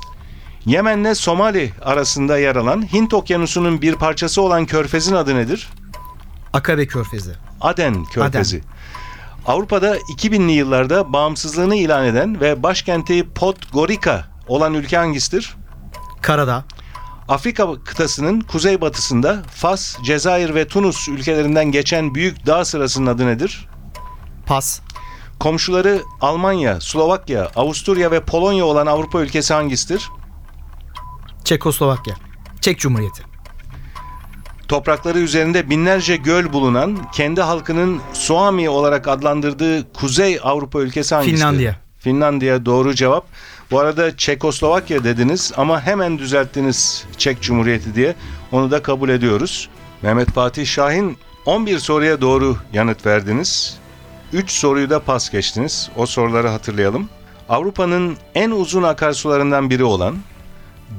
Yemen'le 0.67 1.14
Somali 1.14 1.73
arasında 1.83 2.38
yer 2.38 2.57
alan 2.57 2.93
Hint 2.93 3.14
Okyanusu'nun 3.14 3.83
bir 3.83 3.95
parçası 3.95 4.43
olan 4.43 4.67
körfezin 4.67 5.14
adı 5.14 5.35
nedir? 5.35 5.69
Akabe 6.52 6.87
Körfezi. 6.87 7.33
Aden 7.61 8.05
Körfezi. 8.05 8.62
Avrupa'da 9.47 9.99
2000'li 9.99 10.52
yıllarda 10.52 11.12
bağımsızlığını 11.12 11.75
ilan 11.76 12.05
eden 12.05 12.40
ve 12.40 12.62
başkenti 12.62 13.28
Podgorica 13.35 14.25
olan 14.49 14.75
ülke 14.75 14.97
hangisidir? 14.97 15.57
Karadağ. 16.23 16.64
Afrika 17.28 17.85
kıtasının 17.85 18.40
kuzeybatısında 18.40 19.42
Fas, 19.50 19.97
Cezayir 20.04 20.54
ve 20.54 20.68
Tunus 20.68 21.08
ülkelerinden 21.08 21.73
geçen 21.73 22.14
büyük 22.14 22.47
dağ 22.47 22.64
sırasının 22.64 23.06
adı 23.06 23.26
nedir? 23.26 23.68
Pas. 24.47 24.80
Komşuları 25.40 26.02
Almanya, 26.20 26.80
Slovakya, 26.80 27.50
Avusturya 27.56 28.11
ve 28.11 28.20
Polonya 28.20 28.64
olan 28.64 28.87
Avrupa 28.87 29.20
ülkesi 29.20 29.54
hangisidir? 29.54 30.08
Çekoslovakya. 31.44 32.14
Çek 32.61 32.78
Cumhuriyeti. 32.78 33.23
Toprakları 34.68 35.18
üzerinde 35.18 35.70
binlerce 35.70 36.16
göl 36.16 36.52
bulunan, 36.52 37.11
kendi 37.12 37.40
halkının 37.40 38.00
Suomi 38.12 38.68
olarak 38.70 39.08
adlandırdığı 39.08 39.92
Kuzey 39.92 40.40
Avrupa 40.42 40.80
ülkesi 40.80 41.14
hangisidir? 41.14 41.38
Finlandiya. 41.38 41.76
Finlandiya 41.99 42.66
doğru 42.66 42.94
cevap. 42.94 43.26
Bu 43.70 43.78
arada 43.80 44.16
Çekoslovakya 44.16 45.04
dediniz 45.04 45.52
ama 45.56 45.80
hemen 45.80 46.18
düzelttiniz 46.18 47.06
Çek 47.16 47.42
Cumhuriyeti 47.42 47.94
diye. 47.94 48.14
Onu 48.52 48.70
da 48.70 48.82
kabul 48.82 49.08
ediyoruz. 49.08 49.68
Mehmet 50.02 50.30
Fatih 50.30 50.66
Şahin 50.66 51.18
11 51.46 51.78
soruya 51.78 52.20
doğru 52.20 52.56
yanıt 52.72 53.06
verdiniz. 53.06 53.78
3 54.32 54.50
soruyu 54.50 54.90
da 54.90 55.00
pas 55.00 55.30
geçtiniz. 55.30 55.90
O 55.96 56.06
soruları 56.06 56.48
hatırlayalım. 56.48 57.08
Avrupa'nın 57.48 58.16
en 58.34 58.50
uzun 58.50 58.82
akarsularından 58.82 59.70
biri 59.70 59.84
olan 59.84 60.16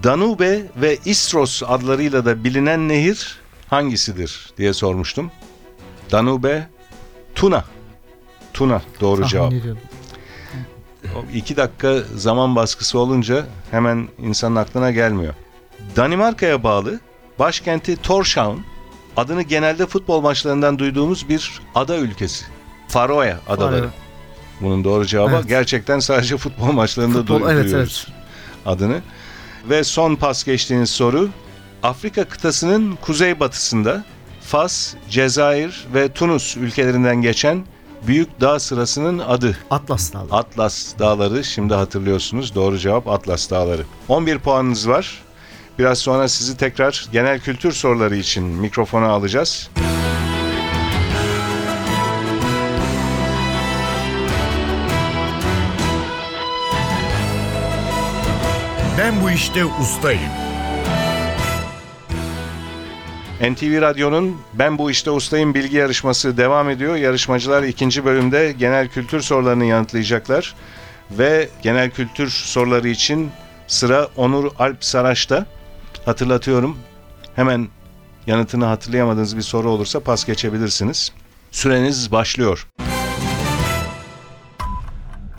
Danube 0.03 0.61
ve 0.75 0.97
Istros 1.05 1.63
adlarıyla 1.67 2.25
da 2.25 2.43
bilinen 2.43 2.89
nehir 2.89 3.39
hangisidir 3.69 4.49
diye 4.57 4.73
sormuştum. 4.73 5.31
Danube, 6.11 6.67
Tuna. 7.35 7.63
Tuna 8.53 8.81
doğru 9.01 9.27
cevap. 9.27 9.45
Tahmin 9.45 9.59
ediyordum. 9.59 9.81
İki 11.33 11.57
dakika 11.57 11.95
zaman 12.15 12.55
baskısı 12.55 12.99
olunca 12.99 13.45
hemen 13.71 14.07
insanın 14.17 14.55
aklına 14.55 14.91
gelmiyor. 14.91 15.33
Danimarka'ya 15.95 16.63
bağlı 16.63 16.99
başkenti 17.39 17.93
Tórshavn 17.95 18.57
adını 19.17 19.41
genelde 19.41 19.85
futbol 19.85 20.21
maçlarından 20.21 20.79
duyduğumuz 20.79 21.29
bir 21.29 21.61
ada 21.75 21.97
ülkesi. 21.97 22.45
Faroe 22.87 23.37
adaları. 23.47 23.75
Faroe. 23.79 23.89
Bunun 24.61 24.83
doğru 24.83 25.05
cevabı 25.05 25.35
Evet. 25.35 25.47
gerçekten 25.47 25.99
sadece 25.99 26.37
futbol 26.37 26.71
maçlarında 26.71 27.17
Futbol, 27.17 27.41
duy- 27.41 27.53
evet, 27.53 27.63
duyuyoruz 27.65 28.07
adını. 28.65 29.01
Ve 29.69 29.83
son 29.83 30.15
pas 30.15 30.43
geçtiğiniz 30.43 30.89
soru 30.89 31.29
Afrika 31.83 32.23
kıtasının 32.25 32.95
kuzeybatısında 32.95 34.05
Fas, 34.41 34.93
Cezayir 35.09 35.87
ve 35.93 36.11
Tunus 36.13 36.57
ülkelerinden 36.57 37.21
geçen 37.21 37.65
büyük 38.07 38.41
dağ 38.41 38.59
sırasının 38.59 39.19
adı. 39.19 39.57
Atlas 39.71 40.13
Dağları. 40.13 40.33
Atlas 40.33 40.99
Dağları 40.99 41.43
şimdi 41.43 41.73
hatırlıyorsunuz. 41.73 42.55
Doğru 42.55 42.77
cevap 42.77 43.07
Atlas 43.07 43.49
Dağları. 43.51 43.81
11 44.07 44.39
puanınız 44.39 44.89
var. 44.89 45.21
Biraz 45.79 45.97
sonra 45.97 46.27
sizi 46.27 46.57
tekrar 46.57 47.07
genel 47.11 47.39
kültür 47.39 47.71
soruları 47.71 48.15
için 48.15 48.43
mikrofona 48.43 49.07
alacağız. 49.07 49.69
Ben 58.97 59.21
bu 59.23 59.31
işte 59.31 59.65
ustayım. 59.65 60.48
NTV 63.41 63.81
Radyo'nun 63.81 64.37
Ben 64.53 64.77
Bu 64.77 64.91
İşte 64.91 65.11
Ustayım 65.11 65.53
bilgi 65.53 65.77
yarışması 65.77 66.37
devam 66.37 66.69
ediyor. 66.69 66.95
Yarışmacılar 66.95 67.63
ikinci 67.63 68.05
bölümde 68.05 68.51
genel 68.59 68.87
kültür 68.87 69.21
sorularını 69.21 69.65
yanıtlayacaklar. 69.65 70.55
Ve 71.11 71.49
genel 71.61 71.89
kültür 71.89 72.29
soruları 72.29 72.87
için 72.87 73.31
sıra 73.67 74.07
Onur 74.17 74.51
Alp 74.59 74.83
Saraç'ta. 74.83 75.45
Hatırlatıyorum. 76.05 76.77
Hemen 77.35 77.67
yanıtını 78.27 78.65
hatırlayamadığınız 78.65 79.37
bir 79.37 79.41
soru 79.41 79.69
olursa 79.69 79.99
pas 79.99 80.25
geçebilirsiniz. 80.25 81.11
Süreniz 81.51 82.11
başlıyor. 82.11 82.67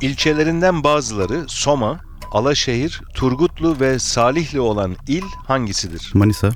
İlçelerinden 0.01 0.85
bazıları 0.85 1.45
Soma, 1.49 2.01
Alaşehir, 2.33 3.01
Turgutlu 3.15 3.81
ve 3.81 3.99
Salihli 3.99 4.61
olan 4.61 4.97
il 5.09 5.23
hangisidir? 5.47 6.11
Manisa, 6.15 6.51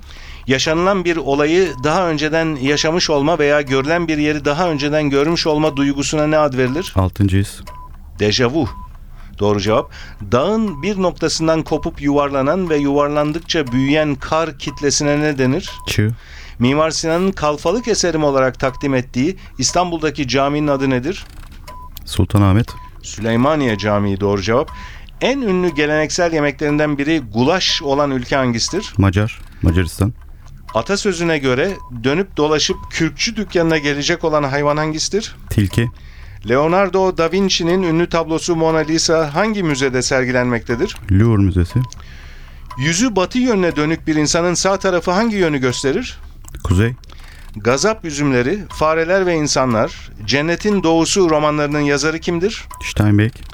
Yaşanılan 0.47 1.05
bir 1.05 1.17
olayı 1.17 1.73
daha 1.85 2.09
önceden 2.09 2.57
yaşamış 2.63 3.11
olma 3.11 3.39
veya 3.39 3.61
görülen 3.61 4.09
bir 4.09 4.19
yeri 4.19 4.45
daha 4.45 4.71
önceden 4.71 5.11
görmüş 5.11 5.47
olma 5.47 5.77
duygusuna 5.77 6.27
ne 6.27 6.39
ad 6.39 6.57
verilir? 6.57 6.93
6. 6.97 7.25
his, 7.25 7.61
Dejavu. 8.19 8.69
Doğru 9.39 9.61
cevap. 9.61 9.91
Dağın 10.33 10.83
bir 10.83 11.03
noktasından 11.03 11.63
kopup 11.63 12.03
yuvarlanan 12.03 12.71
ve 12.71 12.77
yuvarlandıkça 12.77 13.67
büyüyen 13.67 14.15
kar 14.15 14.59
kitlesine 14.59 15.21
ne 15.21 15.39
denir? 15.39 15.71
Çığ, 15.87 16.11
Mimar 16.59 16.91
Sinan'ın 16.91 17.33
kalfalık 17.33 17.89
eserim 17.89 18.25
olarak 18.25 18.61
takdim 18.61 18.95
ettiği 18.95 19.37
İstanbul'daki 19.59 20.29
caminin 20.29 20.67
adı 20.67 20.91
nedir? 20.91 21.25
Sultanahmet, 22.05 22.69
Süleymaniye 23.03 23.79
Camii 23.79 24.21
doğru 24.21 24.43
cevap. 24.43 24.71
En 25.21 25.41
ünlü 25.41 25.75
geleneksel 25.75 26.33
yemeklerinden 26.33 26.99
biri 26.99 27.23
gulaş 27.35 27.83
olan 27.83 28.11
ülke 28.11 28.37
hangisidir? 28.37 28.93
Macar, 28.99 29.41
Macaristan, 29.63 30.13
Atasözüne 30.75 31.39
göre 31.39 31.73
dönüp 32.05 32.37
dolaşıp 32.37 32.77
kürkçü 32.91 33.37
dükkanına 33.37 33.79
gelecek 33.79 34.25
olan 34.25 34.43
hayvan 34.43 34.77
hangisidir? 34.77 35.37
Tilki, 35.51 35.91
Leonardo 36.49 37.17
da 37.17 37.33
Vinci'nin 37.33 37.83
ünlü 37.83 38.09
tablosu 38.09 38.57
Mona 38.57 38.79
Lisa 38.79 39.35
hangi 39.35 39.63
müzede 39.63 40.03
sergilenmektedir? 40.03 40.97
Louvre 41.13 41.43
Müzesi, 41.43 41.79
Yüzü 42.79 43.17
batı 43.17 43.39
yönüne 43.39 43.77
dönük 43.77 44.07
bir 44.07 44.17
insanın 44.17 44.55
sağ 44.55 44.79
tarafı 44.79 45.11
hangi 45.11 45.37
yönü 45.37 45.59
gösterir? 45.59 46.19
Kuzey, 46.65 46.95
Gazap 47.57 48.05
Üzümleri, 48.05 48.59
Fareler 48.69 49.27
ve 49.27 49.35
İnsanlar, 49.35 50.11
Cennetin 50.25 50.83
Doğusu 50.83 51.31
romanlarının 51.31 51.81
yazarı 51.81 52.19
kimdir? 52.19 52.65
Steinbeck, 52.91 53.54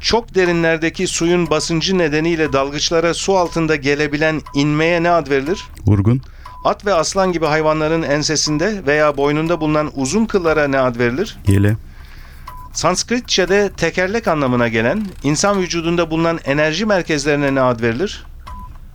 Çok 0.00 0.34
derinlerdeki 0.34 1.06
suyun 1.06 1.50
basıncı 1.50 1.98
nedeniyle 1.98 2.52
dalgıçlara 2.52 3.14
su 3.14 3.36
altında 3.36 3.76
gelebilen 3.76 4.40
inmeye 4.54 5.02
ne 5.02 5.10
ad 5.10 5.30
verilir? 5.30 5.64
Vurgun, 5.86 6.22
At 6.64 6.86
ve 6.86 6.94
aslan 6.94 7.32
gibi 7.32 7.46
hayvanların 7.46 8.02
ensesinde 8.02 8.86
veya 8.86 9.16
boynunda 9.16 9.60
bulunan 9.60 9.90
uzun 9.94 10.26
kıllara 10.26 10.68
ne 10.68 10.78
ad 10.78 10.98
verilir? 10.98 11.36
Yele, 11.46 11.76
Sanskritçe'de 12.72 13.70
tekerlek 13.76 14.28
anlamına 14.28 14.68
gelen, 14.68 15.06
insan 15.22 15.60
vücudunda 15.60 16.10
bulunan 16.10 16.40
enerji 16.44 16.86
merkezlerine 16.86 17.54
ne 17.54 17.60
ad 17.60 17.80
verilir? 17.80 18.24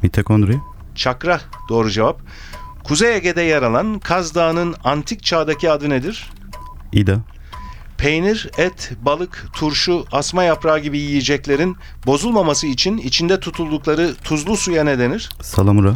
mitokondri, 0.01 0.59
Çakra 0.95 1.41
doğru 1.69 1.89
cevap. 1.91 2.19
Kuzey 2.83 3.15
Ege'de 3.15 3.41
yer 3.41 3.61
alan 3.63 3.99
Kaz 3.99 4.35
Dağı'nın 4.35 4.75
antik 4.83 5.23
çağdaki 5.23 5.71
adı 5.71 5.89
nedir? 5.89 6.31
İda, 6.91 7.19
Peynir, 8.03 8.49
et, 8.57 8.91
balık, 9.01 9.45
turşu, 9.53 10.05
asma 10.11 10.43
yaprağı 10.43 10.79
gibi 10.79 10.99
yiyeceklerin 10.99 11.77
bozulmaması 12.05 12.67
için 12.67 12.97
içinde 12.97 13.39
tutuldukları 13.39 14.15
tuzlu 14.23 14.57
suya 14.57 14.83
ne 14.83 14.99
denir? 14.99 15.29
Salamura, 15.41 15.93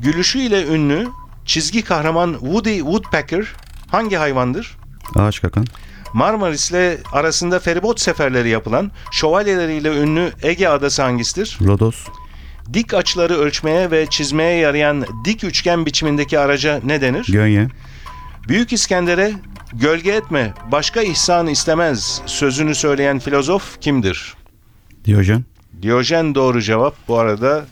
Gülüşüyle 0.00 0.66
ünlü 0.66 1.08
çizgi 1.44 1.82
kahraman 1.82 2.32
Woody 2.32 2.78
Woodpecker 2.78 3.46
hangi 3.90 4.16
hayvandır? 4.16 4.76
Ağaç 5.14 5.40
Kakan, 5.40 5.66
Marmaris'le 6.12 6.98
arasında 7.12 7.60
feribot 7.60 8.00
seferleri 8.00 8.48
yapılan 8.48 8.90
şövalyeleriyle 9.12 9.88
ünlü 9.88 10.32
Ege 10.42 10.68
adası 10.68 11.02
hangisidir? 11.02 11.58
Rodos, 11.64 12.06
Dik 12.72 12.94
açıları 12.94 13.34
ölçmeye 13.34 13.90
ve 13.90 14.06
çizmeye 14.06 14.58
yarayan 14.58 15.06
dik 15.24 15.44
üçgen 15.44 15.86
biçimindeki 15.86 16.38
araca 16.38 16.80
ne 16.84 17.00
denir? 17.00 17.26
Gönye. 17.28 17.68
Büyük 18.48 18.72
İskender'e 18.72 19.32
gölge 19.74 20.12
etme, 20.12 20.54
başka 20.72 21.02
ihsan 21.02 21.46
istemez 21.46 22.22
sözünü 22.26 22.74
söyleyen 22.74 23.18
filozof 23.18 23.80
kimdir? 23.80 24.34
Diyojen. 25.04 25.44
Diyojen 25.82 26.34
doğru 26.34 26.62
cevap. 26.62 26.94
Bu 27.08 27.18
arada 27.18 27.64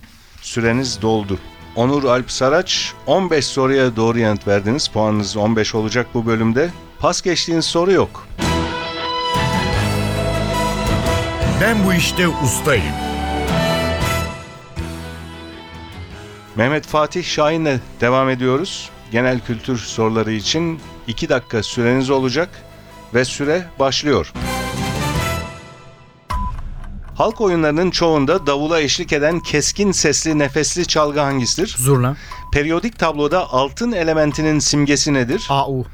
süreniz 0.43 1.03
doldu. 1.03 1.39
Onur 1.77 2.05
Alp 2.05 2.31
Saraç 2.31 2.93
15 3.07 3.47
soruya 3.47 3.97
doğru 3.97 4.19
yanıt 4.19 4.49
verdiniz. 4.49 4.89
Puanınız 4.89 5.37
15 5.37 5.75
olacak 5.75 6.07
bu 6.15 6.27
bölümde. 6.27 6.71
Pas 6.99 7.23
geçtiğiniz 7.23 7.65
soru 7.65 7.93
yok. 7.93 8.27
Ben 11.61 11.85
bu 11.87 11.95
işte 11.95 12.29
ustayım. 12.29 12.95
Mehmet 16.57 16.87
Fatih 16.87 17.25
Şahin'le 17.25 17.81
devam 18.01 18.31
ediyoruz. 18.31 18.91
Genel 19.13 19.41
kültür 19.41 19.79
soruları 19.79 20.33
için 20.33 20.81
2 21.07 21.29
dakika 21.29 21.63
süreniz 21.63 22.11
olacak 22.11 22.49
ve 23.15 23.25
süre 23.25 23.65
başlıyor. 23.79 24.33
Halk 27.15 27.41
oyunlarının 27.41 27.91
çoğunda 27.91 28.47
davula 28.47 28.81
eşlik 28.81 29.13
eden 29.13 29.41
keskin 29.41 29.93
sesli 29.93 30.39
nefesli 30.39 30.87
çalgı 30.87 31.21
hangisidir? 31.21 31.75
Zurna. 31.79 32.17
Periyodik 32.53 32.99
tabloda 32.99 33.53
altın 33.53 33.93
elementinin 33.93 34.59
simgesi 34.59 35.15
nedir? 35.15 35.47
AU. 35.49 35.85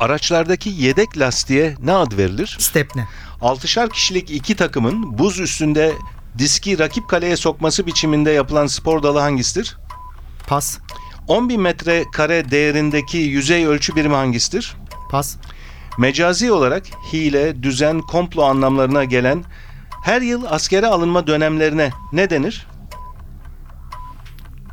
Araçlardaki 0.00 0.70
yedek 0.70 1.18
lastiğe 1.18 1.76
ne 1.82 1.92
ad 1.92 2.16
verilir? 2.16 2.56
Stepne. 2.60 3.08
Altışar 3.40 3.90
kişilik 3.90 4.30
iki 4.30 4.56
takımın 4.56 5.18
buz 5.18 5.40
üstünde 5.40 5.92
diski 6.38 6.78
rakip 6.78 7.08
kaleye 7.08 7.36
sokması 7.36 7.86
biçiminde 7.86 8.30
yapılan 8.30 8.66
spor 8.66 9.02
dalı 9.02 9.18
hangisidir? 9.18 9.76
Pas. 10.46 10.78
10.000 11.30 11.58
metre 11.58 12.04
kare 12.12 12.50
değerindeki 12.50 13.18
yüzey 13.18 13.66
ölçü 13.66 13.96
birimi 13.96 14.14
hangisidir? 14.14 14.76
Pas. 15.10 15.36
Mecazi 15.98 16.52
olarak 16.52 16.86
hile, 17.12 17.62
düzen, 17.62 18.00
komplo 18.00 18.42
anlamlarına 18.42 19.04
gelen 19.04 19.44
her 20.04 20.22
yıl 20.22 20.44
askere 20.48 20.86
alınma 20.86 21.26
dönemlerine 21.26 21.90
ne 22.12 22.30
denir? 22.30 22.66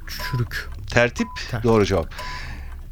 Çürük. 0.07 0.69
Tertip, 0.91 1.27
Tertip. 1.51 1.63
doğru 1.63 1.85
cevap. 1.85 2.13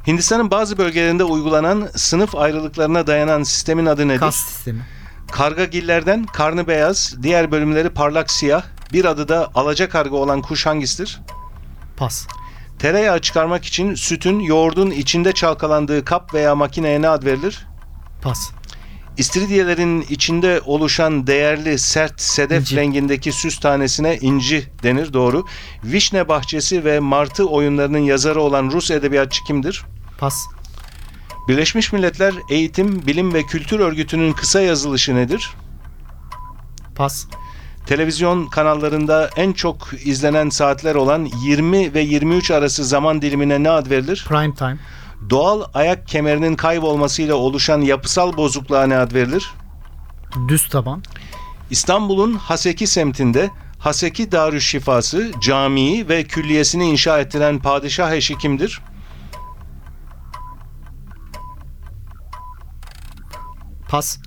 Hindistan'ın 0.07 0.51
bazı 0.51 0.77
bölgelerinde 0.77 1.23
uygulanan 1.23 1.89
sınıf 1.95 2.35
ayrılıklarına 2.35 3.07
dayanan 3.07 3.43
sistemin 3.43 3.85
adı 3.85 4.07
nedir? 4.07 4.19
Kas 4.19 4.35
sistemi. 4.35 4.81
Kargagillerden 5.31 6.25
karnı 6.25 6.67
beyaz, 6.67 7.15
diğer 7.23 7.51
bölümleri 7.51 7.89
parlak 7.89 8.31
siyah, 8.31 8.63
bir 8.93 9.05
adı 9.05 9.27
da 9.27 9.51
alaca 9.55 9.89
karga 9.89 10.15
olan 10.15 10.41
kuş 10.41 10.65
hangisidir? 10.65 11.21
Pas. 11.97 12.27
Tereyağı 12.85 13.19
çıkarmak 13.19 13.65
için 13.65 13.95
sütün, 13.95 14.39
yoğurdun 14.39 14.91
içinde 14.91 15.31
çalkalandığı 15.31 16.05
kap 16.05 16.33
veya 16.33 16.55
makineye 16.55 17.01
ne 17.01 17.09
ad 17.09 17.23
verilir? 17.23 17.67
Pas. 18.21 18.51
İstiridiyelerin 19.17 20.01
içinde 20.09 20.61
oluşan 20.65 21.27
değerli 21.27 21.79
sert 21.79 22.21
sedef 22.21 22.61
İnci. 22.61 22.75
rengindeki 22.75 23.31
süs 23.31 23.59
tanesine 23.59 24.17
inci 24.17 24.67
denir 24.83 25.13
doğru. 25.13 25.45
Vişne 25.83 26.27
Bahçesi 26.27 26.85
ve 26.85 26.99
Martı 26.99 27.49
oyunlarının 27.49 27.99
yazarı 27.99 28.41
olan 28.41 28.71
Rus 28.71 28.91
edebiyatçı 28.91 29.43
kimdir? 29.43 29.85
Pas. 30.17 30.45
Birleşmiş 31.47 31.93
Milletler 31.93 32.33
Eğitim, 32.49 33.07
Bilim 33.07 33.33
ve 33.33 33.43
Kültür 33.43 33.79
Örgütü'nün 33.79 34.33
kısa 34.33 34.61
yazılışı 34.61 35.15
nedir? 35.15 35.49
Pas. 36.95 37.25
Televizyon 37.85 38.47
kanallarında 38.47 39.29
en 39.35 39.53
çok 39.53 39.87
izlenen 40.05 40.49
saatler 40.49 40.95
olan 40.95 41.29
20 41.43 41.93
ve 41.93 42.01
23 42.01 42.51
arası 42.51 42.85
zaman 42.85 43.21
dilimine 43.21 43.63
ne 43.63 43.69
ad 43.69 43.89
verilir? 43.89 44.25
Prime 44.27 44.53
time. 44.53 44.77
Doğal 45.29 45.63
ayak 45.73 46.07
kemerinin 46.07 46.55
kaybolmasıyla 46.55 47.35
oluşan 47.35 47.81
yapısal 47.81 48.37
bozukluğa 48.37 48.87
ne 48.87 48.97
ad 48.97 49.13
verilir? 49.13 49.53
Düz 50.47 50.69
taban. 50.69 51.03
İstanbul'un 51.69 52.33
Haseki 52.33 52.87
semtinde 52.87 53.49
Haseki 53.79 54.31
Darüşşifası, 54.31 55.31
camii 55.41 56.09
ve 56.09 56.23
külliyesini 56.23 56.89
inşa 56.89 57.19
ettiren 57.19 57.59
padişah 57.59 58.11
eşi 58.11 58.37
kimdir? 58.37 58.81
Pas. 63.89 64.19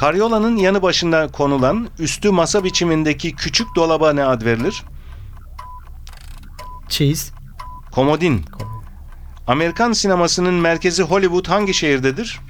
Karyolanın 0.00 0.56
yanı 0.56 0.82
başında 0.82 1.28
konulan 1.28 1.88
üstü 1.98 2.30
masa 2.30 2.64
biçimindeki 2.64 3.36
küçük 3.36 3.76
dolaba 3.76 4.12
ne 4.12 4.24
ad 4.24 4.44
verilir? 4.44 4.84
Çeyiz. 6.88 7.32
Komodin. 7.92 8.44
Amerikan 9.46 9.92
sinemasının 9.92 10.54
merkezi 10.54 11.02
Hollywood 11.02 11.46
hangi 11.46 11.74
şehirdedir? 11.74 12.40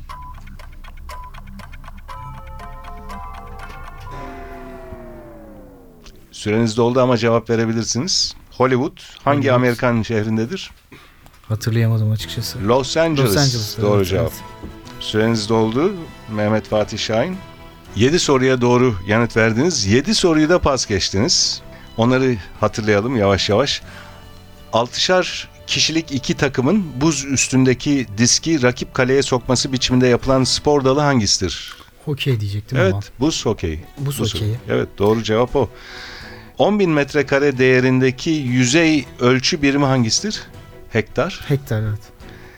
Süreniz 6.32 6.76
doldu 6.76 7.00
ama 7.00 7.16
cevap 7.16 7.50
verebilirsiniz. 7.50 8.34
Hollywood 8.50 8.98
hangi 9.24 9.38
Hollywood. 9.38 9.54
Amerikan 9.56 10.02
şehrindedir? 10.02 10.70
Hatırlayamadım 11.48 12.10
açıkçası. 12.10 12.68
Los 12.68 12.96
Angeles. 12.96 13.26
Los 13.30 13.36
Angeles. 13.36 13.78
Doğru 13.80 13.96
evet, 13.96 14.08
cevap. 14.08 14.32
evet. 14.32 14.79
Süreniz 15.00 15.48
doldu. 15.48 15.94
Mehmet 16.30 16.68
Fatih 16.68 16.98
Şahin. 16.98 17.36
7 17.96 18.18
soruya 18.18 18.60
doğru 18.60 18.94
yanıt 19.06 19.36
verdiniz. 19.36 19.86
7 19.86 20.14
soruyu 20.14 20.48
da 20.48 20.58
pas 20.58 20.86
geçtiniz. 20.86 21.62
Onları 21.96 22.36
hatırlayalım 22.60 23.16
yavaş 23.16 23.48
yavaş. 23.48 23.82
Altışar 24.72 25.48
kişilik 25.66 26.12
iki 26.12 26.34
takımın 26.34 26.84
buz 27.00 27.24
üstündeki 27.24 28.06
diski 28.18 28.62
rakip 28.62 28.94
kaleye 28.94 29.22
sokması 29.22 29.72
biçiminde 29.72 30.06
yapılan 30.06 30.44
spor 30.44 30.84
dalı 30.84 31.00
hangisidir? 31.00 31.74
Hokey 32.04 32.40
diyecektim 32.40 32.78
evet, 32.78 32.92
ama. 32.92 33.02
buz 33.20 33.46
hokeyi. 33.46 33.80
Buz 33.98 34.20
hokeyi. 34.20 34.56
Evet, 34.68 34.88
doğru 34.98 35.22
cevap 35.22 35.56
o. 35.56 35.70
10.000 36.58 36.86
metrekare 36.86 37.58
değerindeki 37.58 38.30
yüzey 38.30 39.04
ölçü 39.20 39.62
birimi 39.62 39.84
hangisidir? 39.84 40.42
Hektar. 40.92 41.40
Hektar 41.48 41.82
evet. 41.82 42.00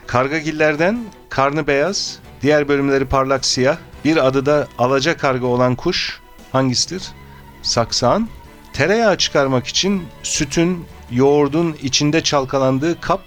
Kargagillerden 0.06 1.04
karnı 1.28 1.66
beyaz, 1.66 2.18
diğer 2.42 2.68
bölümleri 2.68 3.04
parlak 3.04 3.44
siyah, 3.44 3.76
bir 4.04 4.26
adı 4.26 4.46
da 4.46 4.68
alaca 4.78 5.16
karga 5.16 5.46
olan 5.46 5.74
kuş 5.74 6.20
hangisidir? 6.52 7.02
Saksağın. 7.62 8.28
Tereyağı 8.72 9.18
çıkarmak 9.18 9.66
için 9.66 10.02
sütün, 10.22 10.84
yoğurdun 11.10 11.76
içinde 11.82 12.20
çalkalandığı 12.20 13.00
kap 13.00 13.20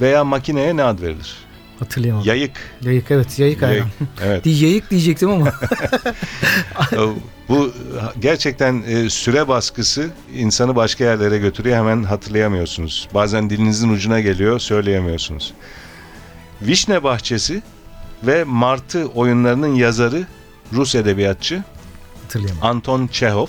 veya 0.00 0.24
makineye 0.24 0.76
ne 0.76 0.82
ad 0.82 1.00
verilir? 1.00 1.36
Hatırlayamadım. 1.78 2.28
Yayık. 2.28 2.76
Yayık 2.82 3.10
evet. 3.10 3.38
Yayık. 3.38 3.62
Yayık. 3.62 3.86
Evet. 4.24 4.44
Di 4.44 4.50
yayık 4.50 4.90
diyecektim 4.90 5.30
ama. 5.30 5.52
Bu 7.48 7.72
gerçekten 8.20 8.82
e, 8.86 9.10
süre 9.10 9.48
baskısı 9.48 10.10
insanı 10.34 10.76
başka 10.76 11.04
yerlere 11.04 11.38
götürüyor. 11.38 11.76
Hemen 11.76 12.02
hatırlayamıyorsunuz. 12.02 13.08
Bazen 13.14 13.50
dilinizin 13.50 13.88
ucuna 13.88 14.20
geliyor, 14.20 14.58
söyleyemiyorsunuz. 14.58 15.54
Vişne 16.62 17.02
Bahçesi 17.02 17.62
ve 18.22 18.44
Martı 18.44 19.06
oyunlarının 19.06 19.74
yazarı 19.74 20.26
Rus 20.72 20.94
edebiyatçı. 20.94 21.62
Anton 22.62 23.06
Çehov. 23.06 23.46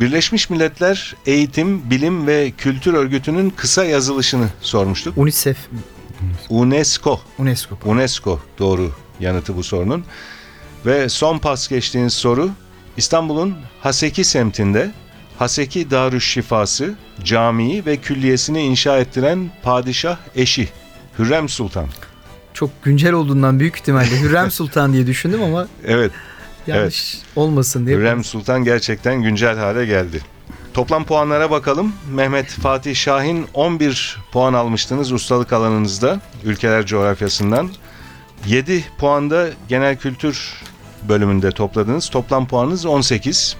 Birleşmiş 0.00 0.50
Milletler 0.50 1.16
Eğitim, 1.26 1.90
Bilim 1.90 2.26
ve 2.26 2.50
Kültür 2.50 2.94
Örgütü'nün 2.94 3.50
kısa 3.50 3.84
yazılışını 3.84 4.48
sormuştuk. 4.60 5.18
UNICEF. 5.18 5.56
UNESCO. 6.50 7.20
UNESCO. 7.38 7.78
UNESCO 7.84 8.40
doğru 8.58 8.92
yanıtı 9.20 9.56
bu 9.56 9.62
sorunun. 9.62 10.04
Ve 10.86 11.08
son 11.08 11.38
pas 11.38 11.68
geçtiğiniz 11.68 12.12
soru 12.12 12.50
İstanbul'un 12.96 13.56
Haseki 13.80 14.24
semtinde 14.24 14.90
Haseki 15.38 15.90
Darüşşifası, 15.90 16.94
camii 17.24 17.86
ve 17.86 17.96
külliyesini 17.96 18.62
inşa 18.62 18.98
ettiren 18.98 19.50
padişah 19.62 20.16
eşi 20.36 20.68
Hürrem 21.18 21.48
Sultan. 21.48 21.86
Çok 22.54 22.70
güncel 22.82 23.12
olduğundan 23.12 23.60
büyük 23.60 23.76
ihtimalle 23.76 24.20
Hürrem 24.20 24.50
Sultan 24.50 24.92
diye 24.92 25.06
düşündüm 25.06 25.42
ama 25.42 25.66
Evet, 25.86 26.12
yanlış 26.66 27.18
olmasın 27.36 27.86
diye. 27.86 27.96
Hürrem 27.96 28.24
Sultan 28.24 28.64
gerçekten 28.64 29.22
güncel 29.22 29.58
hale 29.58 29.86
geldi. 29.86 30.20
Toplam 30.74 31.04
puanlara 31.04 31.50
bakalım. 31.50 31.92
Mehmet 32.10 32.46
Fatih 32.50 32.94
Şahin 32.94 33.46
11 33.54 34.18
puan 34.32 34.54
almıştınız 34.54 35.12
ustalık 35.12 35.52
alanınızda 35.52 36.20
ülkeler 36.44 36.86
coğrafyasından. 36.86 37.70
7 38.46 38.84
puanda 38.98 39.48
genel 39.68 39.96
kültür 39.96 40.62
bölümünde 41.08 41.50
topladınız. 41.50 42.08
Toplam 42.08 42.48
puanınız 42.48 42.86
18. 42.86 43.56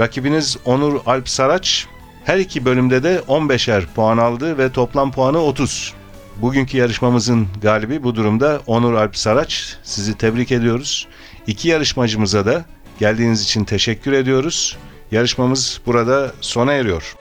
Rakibiniz 0.00 0.56
Onur 0.64 1.00
Alp 1.06 1.28
Saraç 1.28 1.86
her 2.24 2.38
iki 2.38 2.64
bölümde 2.64 3.02
de 3.02 3.22
15'er 3.28 3.82
puan 3.94 4.18
aldı 4.18 4.58
ve 4.58 4.72
toplam 4.72 5.12
puanı 5.12 5.38
30. 5.38 5.94
Bugünkü 6.42 6.76
yarışmamızın 6.76 7.48
galibi 7.62 8.02
bu 8.02 8.14
durumda 8.14 8.60
Onur 8.66 8.94
Alp 8.94 9.16
Saraç. 9.16 9.76
Sizi 9.82 10.18
tebrik 10.18 10.52
ediyoruz. 10.52 11.08
İki 11.46 11.68
yarışmacımıza 11.68 12.46
da 12.46 12.64
geldiğiniz 12.98 13.42
için 13.42 13.64
teşekkür 13.64 14.12
ediyoruz. 14.12 14.76
Yarışmamız 15.10 15.80
burada 15.86 16.32
sona 16.40 16.72
eriyor. 16.72 17.14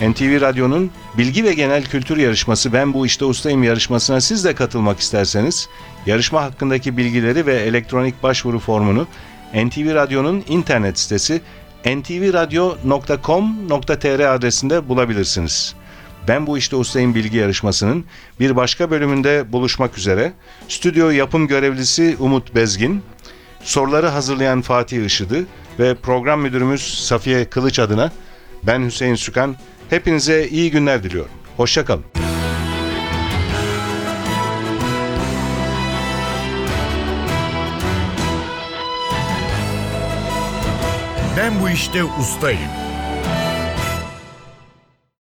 NTV 0.00 0.40
Radyo'nun 0.40 0.90
bilgi 1.18 1.44
ve 1.44 1.54
genel 1.54 1.84
kültür 1.84 2.16
yarışması 2.16 2.72
Ben 2.72 2.94
Bu 2.94 3.06
İşte 3.06 3.24
Ustayım 3.24 3.62
yarışmasına 3.62 4.20
siz 4.20 4.44
de 4.44 4.54
katılmak 4.54 5.00
isterseniz 5.00 5.68
yarışma 6.06 6.42
hakkındaki 6.42 6.96
bilgileri 6.96 7.46
ve 7.46 7.54
elektronik 7.54 8.22
başvuru 8.22 8.58
formunu 8.58 9.06
NTV 9.54 9.94
Radyo'nun 9.94 10.44
internet 10.48 10.98
sitesi 10.98 11.40
ntvradio.com.tr 11.84 14.34
adresinde 14.34 14.88
bulabilirsiniz. 14.88 15.74
Ben 16.28 16.46
Bu 16.46 16.58
İşte 16.58 16.76
Ustayım 16.76 17.14
bilgi 17.14 17.36
yarışmasının 17.36 18.04
bir 18.40 18.56
başka 18.56 18.90
bölümünde 18.90 19.52
buluşmak 19.52 19.98
üzere. 19.98 20.32
Stüdyo 20.68 21.10
yapım 21.10 21.48
görevlisi 21.48 22.16
Umut 22.20 22.54
Bezgin, 22.54 23.02
soruları 23.62 24.06
hazırlayan 24.06 24.62
Fatih 24.62 25.04
Işıdı 25.04 25.44
ve 25.78 25.94
program 25.94 26.40
müdürümüz 26.40 27.04
Safiye 27.04 27.44
Kılıç 27.44 27.78
adına 27.78 28.12
ben 28.62 28.84
Hüseyin 28.84 29.14
Sükan. 29.14 29.56
Hepinize 29.90 30.48
iyi 30.48 30.70
günler 30.70 31.02
diliyorum. 31.02 31.32
Hoşçakalın. 31.56 32.04
Ben 41.36 41.60
bu 41.60 41.70
işte 41.70 42.04
ustayım. 42.04 42.81